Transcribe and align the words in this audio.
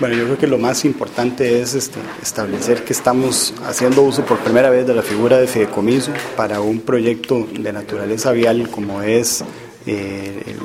Bueno, 0.00 0.14
yo 0.14 0.24
creo 0.24 0.38
que 0.38 0.46
lo 0.46 0.56
más 0.56 0.86
importante 0.86 1.60
es 1.60 1.74
este, 1.74 1.98
establecer 2.22 2.84
que 2.84 2.94
estamos 2.94 3.52
haciendo 3.66 4.00
uso 4.00 4.24
por 4.24 4.38
primera 4.38 4.70
vez 4.70 4.86
de 4.86 4.94
la 4.94 5.02
figura 5.02 5.36
de 5.36 5.46
fideicomiso 5.46 6.10
para 6.38 6.62
un 6.62 6.80
proyecto 6.80 7.46
de 7.52 7.70
naturaleza 7.70 8.32
vial 8.32 8.70
como 8.70 9.02
es 9.02 9.44
eh, 9.86 10.56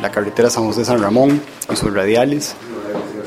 la 0.00 0.10
carretera 0.10 0.50
San 0.50 0.64
José 0.64 0.84
San 0.84 1.00
Ramón 1.00 1.40
y 1.72 1.76
sus 1.76 1.94
radiales. 1.94 2.56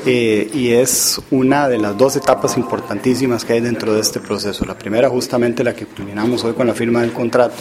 Eh, 0.04 0.50
y 0.52 0.72
es 0.72 1.22
una 1.30 1.70
de 1.70 1.78
las 1.78 1.96
dos 1.96 2.16
etapas 2.16 2.58
importantísimas 2.58 3.46
que 3.46 3.54
hay 3.54 3.60
dentro 3.60 3.94
de 3.94 4.02
este 4.02 4.20
proceso. 4.20 4.66
La 4.66 4.78
primera 4.78 5.08
justamente 5.08 5.64
la 5.64 5.74
que 5.74 5.86
culminamos 5.86 6.44
hoy 6.44 6.52
con 6.52 6.66
la 6.66 6.74
firma 6.74 7.00
del 7.00 7.14
contrato 7.14 7.54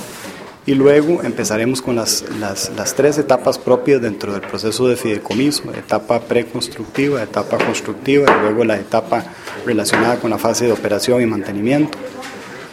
y 0.68 0.74
luego 0.74 1.22
empezaremos 1.24 1.82
con 1.82 1.96
las, 1.96 2.26
las, 2.40 2.72
las, 2.76 2.96
tres 2.96 3.18
etapas 3.18 3.60
propias 3.60 4.02
dentro 4.02 4.34
del 4.34 4.42
proceso 4.42 4.88
de 4.88 4.96
fideicomiso, 4.96 5.72
etapa 5.74 6.20
preconstructiva, 6.22 7.22
etapa 7.22 7.58
constructiva 7.58 8.36
y 8.36 8.42
luego 8.42 8.64
la 8.64 8.78
etapa 8.78 9.24
relacionada 9.66 10.18
con 10.18 10.32
la 10.32 10.40
fase 10.40 10.66
de 10.66 10.72
operación 10.72 11.22
y 11.22 11.28
mantenimiento. 11.28 11.98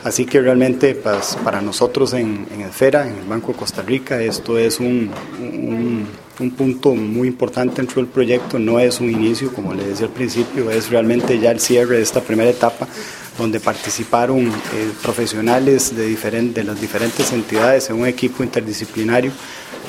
Así 0.05 0.25
que 0.25 0.41
realmente 0.41 0.95
pues, 0.95 1.37
para 1.45 1.61
nosotros 1.61 2.15
en, 2.15 2.47
en 2.53 2.63
Esfera, 2.63 3.07
en 3.07 3.19
el 3.19 3.25
Banco 3.25 3.53
de 3.53 3.59
Costa 3.59 3.83
Rica, 3.83 4.21
esto 4.21 4.59
es 4.59 4.81
un, 4.81 5.11
un, 5.39 6.09
un, 6.41 6.51
punto 6.53 6.95
muy 6.95 7.29
importante 7.29 7.77
dentro 7.77 8.03
del 8.03 8.11
proyecto, 8.11 8.59
no 8.59 8.81
es 8.81 9.01
un 9.01 9.11
inicio, 9.11 9.53
como 9.53 9.75
le 9.75 9.87
decía 9.87 10.07
al 10.07 10.13
principio, 10.13 10.73
es 10.73 10.91
realmente 10.91 11.39
ya 11.39 11.53
el 11.53 11.61
cierre 11.61 11.99
de 11.99 12.03
esta 12.03 12.21
primera 12.21 12.51
etapa 12.51 12.89
donde 13.39 13.61
participaron 13.61 14.49
eh, 14.49 14.93
profesionales 15.03 15.95
de, 15.97 16.65
las 16.65 16.81
diferentes 16.81 17.33
entidades 17.33 17.89
en 17.91 18.01
un 18.01 18.07
equipo 18.07 18.43
interdisciplinario, 18.43 19.33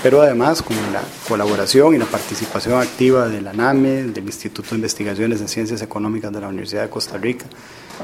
pero 0.02 0.22
además 0.22 0.62
con 0.62 0.76
la 0.92 1.02
colaboración 1.28 1.96
y 1.96 1.98
la 1.98 2.06
participación 2.06 2.82
activa 2.82 3.28
de 3.28 3.42
la 3.42 3.54
NAME, 3.54 4.04
del 4.04 4.26
Instituto 4.26 4.72
de 4.72 4.78
Investigaciones 4.78 5.42
en 5.42 5.48
Ciencias 5.48 5.82
Económicas 5.82 6.32
de 6.32 6.42
la 6.42 6.48
Universidad 6.48 6.84
de 6.84 6.90
Costa 6.90 7.18
Rica 7.18 7.46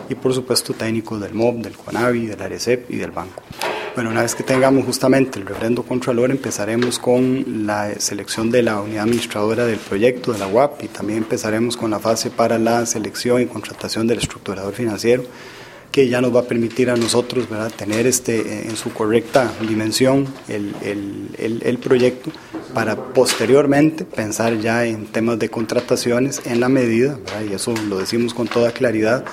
y 0.08 0.16
por 0.16 0.34
supuesto 0.34 0.74
técnicos 0.74 1.20
del 1.22 1.34
MOB, 1.34 1.62
del 1.62 1.74
CONAVI, 1.74 2.28
del 2.28 2.42
ARECEP 2.42 2.92
y 2.92 2.98
del 2.98 3.12
banco. 3.12 3.42
Bueno, 4.00 4.12
una 4.12 4.22
vez 4.22 4.34
que 4.34 4.44
tengamos 4.44 4.86
justamente 4.86 5.40
el 5.40 5.46
referendo 5.46 5.84
contralor, 5.84 6.32
empezaremos 6.32 7.00
con 7.00 7.66
la 7.68 8.00
selección 8.00 8.50
de 8.50 8.64
la 8.64 8.80
unidad 8.80 9.04
administradora 9.04 9.66
del 9.66 9.78
proyecto, 9.78 10.32
de 10.32 10.40
la 10.40 10.48
UAP, 10.48 10.84
y 10.86 10.88
también 10.88 11.18
empezaremos 11.18 11.76
con 11.76 11.92
la 11.92 12.00
fase 12.00 12.30
para 12.30 12.58
la 12.58 12.86
selección 12.86 13.42
y 13.42 13.48
contratación 13.48 14.08
del 14.08 14.20
estructurador 14.20 14.74
financiero, 14.74 15.26
que 15.92 16.08
ya 16.08 16.22
nos 16.22 16.34
va 16.34 16.40
a 16.40 16.44
permitir 16.44 16.90
a 16.90 16.96
nosotros 16.96 17.50
¿verdad? 17.50 17.74
tener 17.76 18.08
este, 18.08 18.70
en 18.70 18.78
su 18.78 18.94
correcta 18.94 19.52
dimensión 19.68 20.34
el, 20.48 20.74
el, 20.82 21.62
el 21.62 21.78
proyecto 21.80 22.32
para 22.74 22.96
posteriormente 22.96 24.06
pensar 24.06 24.62
ya 24.62 24.86
en 24.86 25.08
temas 25.08 25.40
de 25.40 25.50
contrataciones 25.50 26.42
en 26.46 26.62
la 26.62 26.70
medida, 26.70 27.18
¿verdad? 27.26 27.52
y 27.52 27.54
eso 27.54 27.74
lo 27.90 28.00
decimos 28.00 28.34
con 28.34 28.48
toda 28.48 28.72
claridad, 28.72 29.26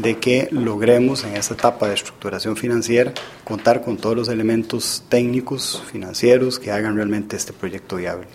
de 0.00 0.18
que 0.18 0.48
logremos 0.52 1.24
en 1.24 1.36
esta 1.36 1.54
etapa 1.54 1.88
de 1.88 1.94
estructuración 1.94 2.56
financiera 2.56 3.12
contar 3.44 3.82
con 3.82 3.96
todos 3.96 4.16
los 4.16 4.28
elementos 4.28 5.02
técnicos, 5.08 5.82
financieros 5.90 6.58
que 6.58 6.70
hagan 6.70 6.94
realmente 6.94 7.36
este 7.36 7.52
proyecto 7.52 7.96
viable. 7.96 8.26